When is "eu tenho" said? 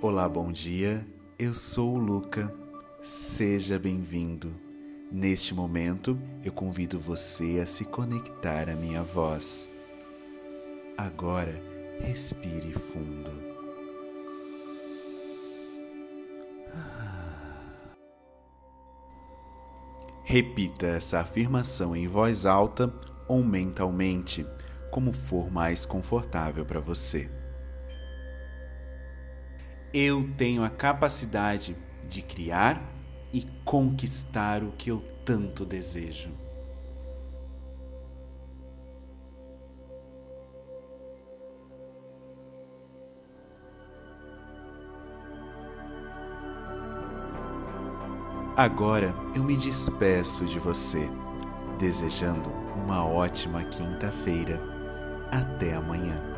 29.92-30.62